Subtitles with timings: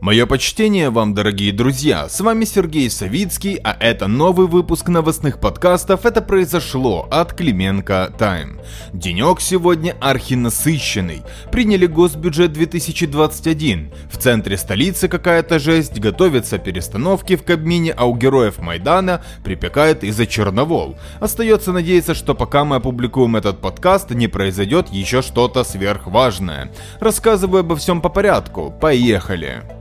[0.00, 6.06] Мое почтение вам, дорогие друзья, с вами Сергей Савицкий, а это новый выпуск новостных подкастов
[6.06, 8.60] «Это произошло» от Клименко Тайм.
[8.94, 11.20] Денек сегодня архинасыщенный.
[11.52, 13.92] Приняли госбюджет 2021.
[14.10, 20.26] В центре столицы какая-то жесть, готовятся перестановки в Кабмине, а у героев Майдана припекает из-за
[20.26, 20.96] Черновол.
[21.20, 26.72] Остается надеяться, что пока мы опубликуем этот подкаст, не произойдет еще что-то сверхважное.
[27.00, 28.72] Рассказываю обо всем по порядку.
[28.80, 29.79] Поехали!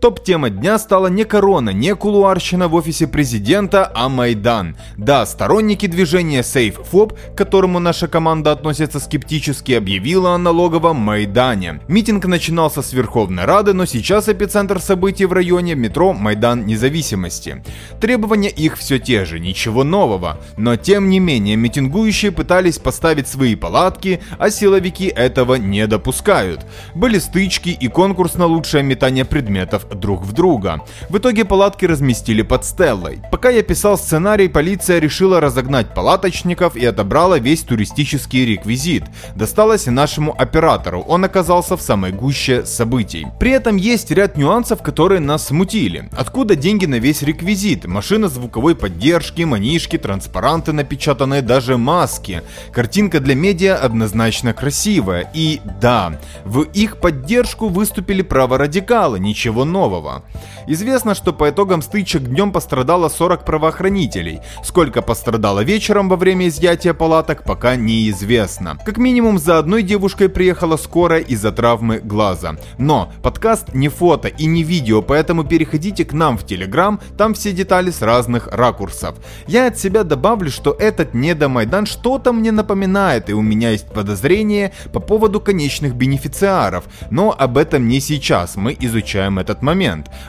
[0.00, 4.74] Топ-тема дня стала не корона, не кулуарщина в офисе президента, а Майдан.
[4.96, 11.82] Да, сторонники движения SafeFob, к которому наша команда относится скептически, объявила о налоговом Майдане.
[11.86, 17.62] Митинг начинался с Верховной Рады, но сейчас эпицентр событий в районе метро Майдан Независимости.
[18.00, 20.38] Требования их все те же, ничего нового.
[20.56, 26.64] Но тем не менее, митингующие пытались поставить свои палатки, а силовики этого не допускают.
[26.94, 30.82] Были стычки и конкурс на лучшее метание предметов друг в друга.
[31.08, 33.20] В итоге палатки разместили под Стеллой.
[33.30, 39.04] Пока я писал сценарий, полиция решила разогнать палаточников и отобрала весь туристический реквизит.
[39.34, 43.26] Досталось и нашему оператору, он оказался в самой гуще событий.
[43.38, 46.08] При этом есть ряд нюансов, которые нас смутили.
[46.16, 47.86] Откуда деньги на весь реквизит?
[47.86, 52.42] Машина звуковой поддержки, манишки, транспаранты напечатанные, даже маски.
[52.72, 55.30] Картинка для медиа однозначно красивая.
[55.34, 60.22] И да, в их поддержку выступили праворадикалы, ничего нового нового.
[60.66, 64.40] Известно, что по итогам стычек днем пострадало 40 правоохранителей.
[64.62, 68.76] Сколько пострадало вечером во время изъятия палаток, пока неизвестно.
[68.84, 72.56] Как минимум за одной девушкой приехала скорая из-за травмы глаза.
[72.78, 77.52] Но подкаст не фото и не видео, поэтому переходите к нам в Телеграм, там все
[77.52, 79.14] детали с разных ракурсов.
[79.46, 84.72] Я от себя добавлю, что этот недомайдан что-то мне напоминает, и у меня есть подозрение
[84.92, 89.69] по поводу конечных бенефициаров, но об этом не сейчас, мы изучаем этот момент.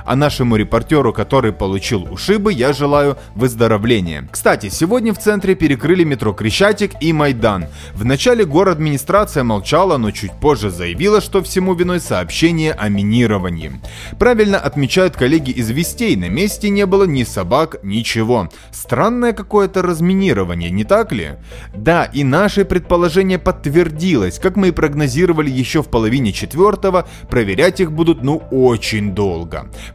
[0.05, 4.27] А нашему репортеру, который получил ушибы, я желаю выздоровления.
[4.31, 7.67] Кстати, сегодня в центре перекрыли метро Крещатик и Майдан.
[7.93, 13.79] Вначале город администрация молчала, но чуть позже заявила, что всему виной сообщение о минировании.
[14.17, 18.49] Правильно отмечают коллеги из Вестей, на месте не было ни собак, ничего.
[18.71, 21.33] Странное какое-то разминирование, не так ли?
[21.75, 27.91] Да, и наше предположение подтвердилось, как мы и прогнозировали еще в половине четвертого, проверять их
[27.91, 29.30] будут ну очень долго.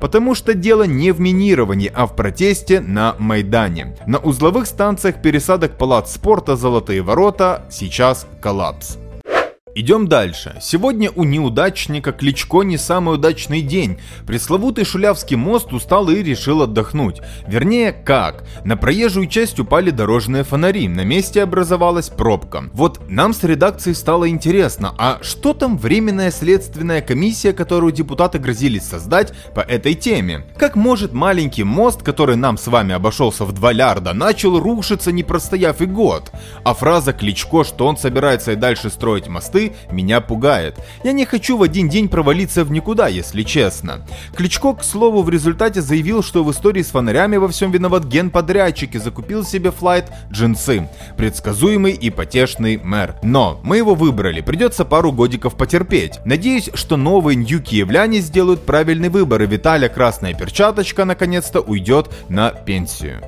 [0.01, 3.95] Потому Потому что дело не в минировании, а в протесте на Майдане.
[4.07, 8.97] На узловых станциях пересадок палат спорта «Золотые ворота» сейчас коллапс.
[9.79, 10.57] Идем дальше.
[10.63, 13.99] Сегодня у неудачника Кличко не самый удачный день.
[14.27, 17.21] Пресловутый Шулявский мост устал и решил отдохнуть.
[17.47, 18.45] Вернее, как?
[18.65, 22.71] На проезжую часть упали дорожные фонари, на месте образовалась пробка.
[22.73, 28.85] Вот нам с редакцией стало интересно, а что там временная следственная комиссия, которую депутаты грозились
[28.85, 30.47] создать по этой теме?
[30.57, 35.23] Как может маленький мост, который нам с вами обошелся в 2 лярда, начал рушиться, не
[35.23, 36.33] простояв и год?
[36.65, 40.79] А фраза Кличко, что он собирается и дальше строить мосты, меня пугает.
[41.05, 44.07] Я не хочу в один день провалиться в никуда, если честно.
[44.35, 48.95] Кличко, к слову, в результате заявил, что в истории с фонарями во всем виноват генподрядчик
[48.95, 50.89] и закупил себе флайт джинсы.
[51.17, 53.17] Предсказуемый и потешный мэр.
[53.23, 56.21] Но мы его выбрали, придется пару годиков потерпеть.
[56.25, 63.23] Надеюсь, что новые нью-киевляне сделают правильный выбор и Виталя Красная Перчаточка наконец-то уйдет на пенсию.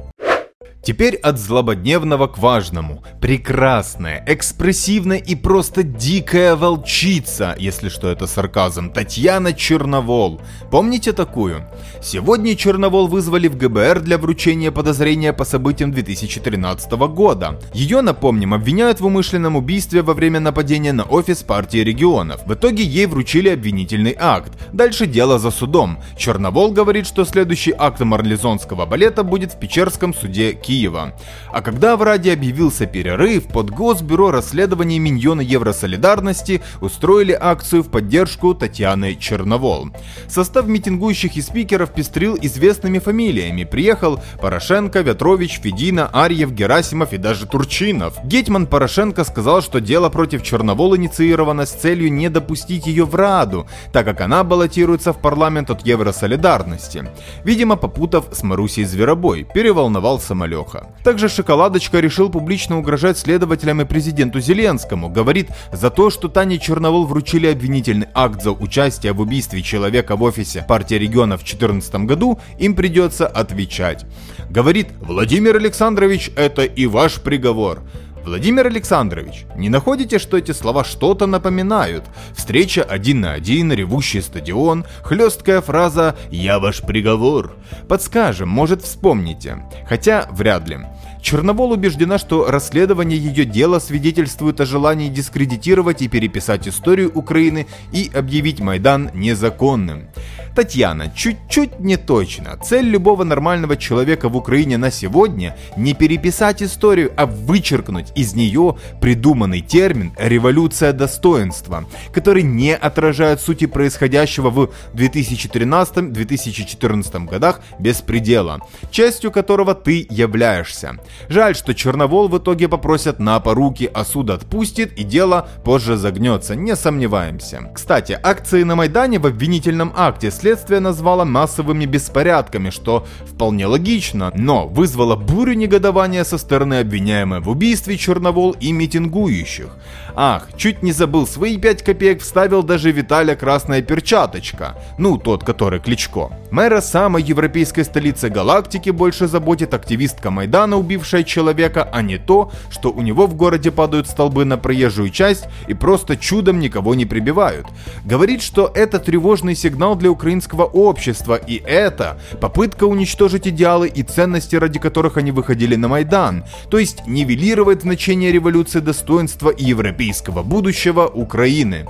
[0.88, 3.04] Теперь от злободневного к важному.
[3.20, 10.40] Прекрасная, экспрессивная и просто дикая волчица, если что это сарказм, Татьяна Черновол.
[10.70, 11.66] Помните такую?
[12.00, 17.60] Сегодня Черновол вызвали в ГБР для вручения подозрения по событиям 2013 года.
[17.74, 22.46] Ее, напомним, обвиняют в умышленном убийстве во время нападения на офис партии регионов.
[22.46, 24.52] В итоге ей вручили обвинительный акт.
[24.72, 25.98] Дальше дело за судом.
[26.16, 30.77] Черновол говорит, что следующий акт марлезонского балета будет в Печерском суде Киева.
[30.86, 38.54] А когда в Раде объявился перерыв, под Госбюро расследований Миньона Евросолидарности устроили акцию в поддержку
[38.54, 39.90] Татьяны Черновол.
[40.28, 43.64] Состав митингующих и спикеров пестрил известными фамилиями.
[43.64, 48.14] Приехал Порошенко, Ветрович, Федина, Арьев, Герасимов и даже Турчинов.
[48.24, 53.66] Гетман Порошенко сказал, что дело против Черновол инициировано с целью не допустить ее в Раду,
[53.92, 57.04] так как она баллотируется в парламент от Евросолидарности.
[57.44, 60.57] Видимо, попутав с Марусей Зверобой, переволновал самолет.
[60.58, 60.88] Леха.
[61.04, 65.08] Также Шоколадочка решил публично угрожать следователям и президенту Зеленскому.
[65.08, 70.22] Говорит, за то, что Тане Черновол вручили обвинительный акт за участие в убийстве человека в
[70.22, 74.04] офисе партии регионов в 2014 году, им придется отвечать.
[74.50, 77.82] Говорит, Владимир Александрович, это и ваш приговор.
[78.28, 82.04] Владимир Александрович, не находите, что эти слова что-то напоминают?
[82.36, 87.56] Встреча один на один, ревущий стадион, хлесткая фраза «Я ваш приговор».
[87.88, 89.64] Подскажем, может вспомните.
[89.88, 90.80] Хотя вряд ли.
[91.20, 98.10] Черновол убеждена, что расследование ее дела свидетельствует о желании дискредитировать и переписать историю Украины и
[98.14, 100.08] объявить Майдан незаконным.
[100.54, 102.56] Татьяна, чуть-чуть не точно.
[102.56, 108.76] Цель любого нормального человека в Украине на сегодня не переписать историю, а вычеркнуть из нее
[109.00, 118.58] придуманный термин «революция достоинства», который не отражает сути происходящего в 2013-2014 годах беспредела,
[118.90, 120.98] частью которого ты являешься.
[121.28, 126.54] Жаль, что Черновол в итоге попросят на поруки, а суд отпустит и дело позже загнется,
[126.54, 127.70] не сомневаемся.
[127.74, 134.66] Кстати, акции на Майдане в обвинительном акте следствие назвало массовыми беспорядками, что вполне логично, но
[134.66, 139.68] вызвало бурю негодования со стороны обвиняемой в убийстве Черновол и митингующих.
[140.14, 145.80] Ах, чуть не забыл, свои 5 копеек вставил даже Виталя Красная Перчаточка, ну тот, который
[145.80, 146.30] Кличко.
[146.50, 152.90] Мэра самой европейской столицы галактики больше заботит активистка Майдана, убившая человека, а не то, что
[152.90, 157.66] у него в городе падают столбы на проезжую часть и просто чудом никого не прибивают.
[158.04, 164.56] Говорит, что это тревожный сигнал для украинского общества, и это попытка уничтожить идеалы и ценности,
[164.56, 171.06] ради которых они выходили на Майдан, то есть нивелировать значение революции достоинства и европейского будущего
[171.06, 171.86] Украины.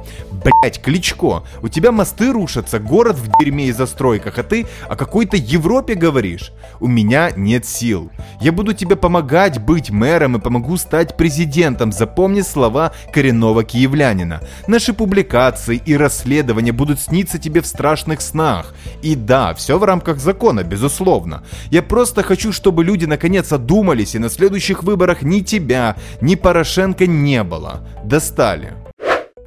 [0.60, 5.36] Блять, Кличко, у тебя мосты рушатся, город в дерьме и застройках, а ты о какой-то
[5.36, 6.50] Европе говоришь?
[6.80, 8.10] У меня нет сил.
[8.40, 11.92] Я буду тебе помогать быть мэром и помогу стать президентом.
[11.92, 14.40] Запомни слова коренного киевлянина.
[14.66, 18.74] Наши публикации и расследования будут сниться тебе в страшных снах.
[19.00, 21.44] И да, все в рамках закона, безусловно.
[21.70, 27.06] Я просто хочу, чтобы люди наконец одумались и на следующих выборах ни тебя, ни Порошенко
[27.06, 27.86] не было.
[28.02, 28.72] Достали.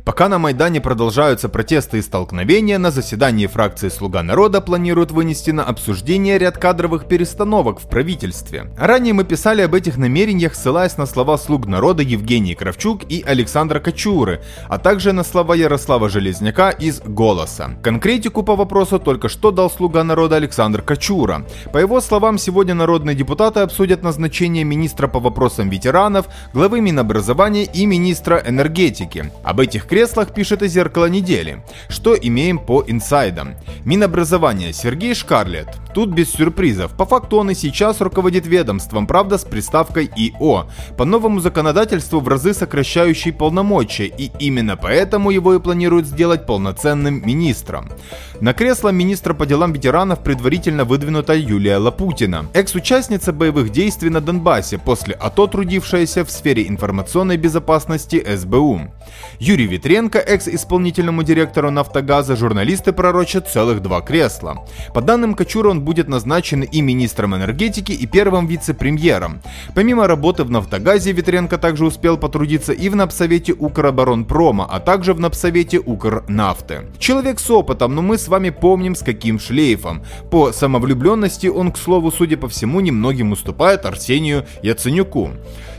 [0.04, 5.64] Пока на Майдане продолжаются протесты и столкновения, на заседании фракции «Слуга народа» планируют вынести на
[5.64, 8.74] обсуждение ряд кадровых перестановок в правительстве.
[8.80, 13.80] Ранее мы писали об этих намерениях, ссылаясь на слова «Слуг народа» Евгений Кравчук и Александра
[13.80, 17.76] Кочуры, а также на слова Ярослава Железняка из «Голоса».
[17.84, 21.46] Конкретику по вопросу только что дал «Слуга народа» Александр Кочура.
[21.72, 27.86] По его словам, сегодня народные депутаты обсудят назначение министра по вопросам ветеранов, главы Минобразования и
[27.86, 29.32] министра энергетики.
[29.44, 31.62] Об этих креслах пишет и «Зеркало недели».
[31.90, 33.56] Что имеем по инсайдам?
[33.84, 35.68] Минобразование Сергей Шкарлет.
[35.94, 36.96] Тут без сюрпризов.
[36.96, 40.70] По факту он и сейчас руководит ведомством, правда с приставкой ИО.
[40.98, 47.22] По новому законодательству в разы сокращающий полномочия, и именно поэтому его и планируют сделать полноценным
[47.28, 47.90] министром.
[48.40, 54.78] На кресло министра по делам ветеранов предварительно выдвинута Юлия Лапутина, экс-участница боевых действий на Донбассе,
[54.78, 58.90] после АТО трудившаяся в сфере информационной безопасности СБУ.
[59.40, 64.64] Юрий Витренко, экс-исполнительному директору «Нафтогаза», журналисты пророчат целых два кресла.
[64.94, 69.42] По данным Кочура, он будет назначен и министром энергетики, и первым вице-премьером.
[69.74, 75.20] Помимо работы в «Нафтогазе», Витренко также успел потрудиться и в Напсовете Укроборонпрома, а также в
[75.20, 76.82] Напсовете Укрнафты.
[77.00, 80.04] Человек с опытом, но мы с вами помним с каким шлейфом.
[80.30, 85.32] По самовлюбленности он, к слову, судя по всему, немногим уступает Арсению Яценюку.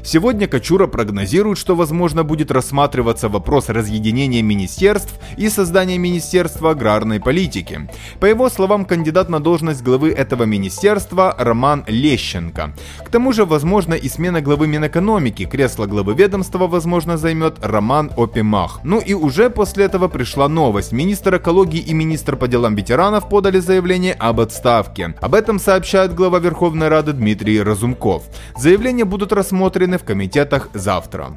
[0.05, 7.89] Сегодня Кочура прогнозирует, что возможно будет рассматриваться вопрос разъединения министерств и создания Министерства аграрной политики.
[8.21, 12.73] По его словам, кандидат на должность главы этого министерства Роман Лещенко.
[13.05, 15.45] К тому же, возможно и смена главы Минэкономики.
[15.45, 18.81] Кресло главы ведомства, возможно, займет Роман Опимах.
[18.83, 20.93] Ну и уже после этого пришла новость.
[20.93, 25.15] Министр экологии и министр по делам ветеранов подали заявление об отставке.
[25.21, 28.23] Об этом сообщает глава Верховной Рады Дмитрий Разумков.
[28.57, 31.37] Заявления будут рассмотрены в комитетах завтра.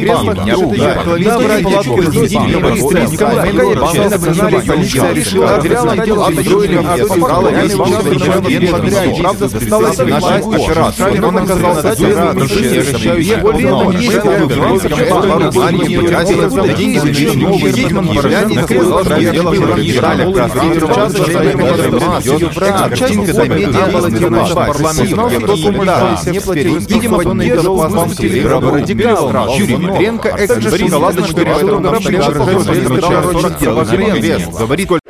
[0.00, 0.94] креслах, я друг, же да.
[0.94, 4.72] палатки Да, братья, палатки чуваки, разместили, да, полицейская да, команда, да, вообще да, сценарий, да,
[4.72, 7.56] полиция да, решила, да, отдела да, отдела да, построили, да, я да, собрал, да, я
[7.56, 9.04] да, исполнил да, свой да, военный да, подряд.
[9.04, 11.20] да, Правда, да, досталось да, наша да, операция.
[11.20, 14.20] да, Он да, оказался да, операцией, да, защищающей да, его да, летом, да, есть да,
[14.20, 16.94] такая да, граница, да, которая да, пару да, дней да, операции, да, за да, день
[16.94, 19.60] да, заключил да, новый да, Гетман да, Поражанин, да, накрыл да, страну, да, дело да,
[19.60, 22.60] в генерале, да, красавчик, да, час да, за да, время да, Мадrid, да, идет да,
[22.60, 26.24] брат, да, часть да, комедии да, было да, дерьмо, да, парламент, да, кто да, умудряется
[26.24, 29.98] да, не платить, да, видимо, да, поддерживал да, возмутителей, да, да, радикал, да, Юрий да,
[29.98, 35.00] Ветренко, да, экс Борис согласно Иванович периоду Горячев, Грабченко, Грабченко, Грабченко, Грабченко,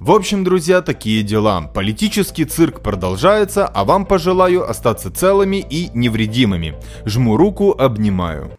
[0.00, 1.60] В общем, друзья, такие дела.
[1.62, 6.76] Политический цирк продолжается, а вам пожелаю остаться целыми и невредимыми.
[7.04, 8.58] Жму руку, обнимаю.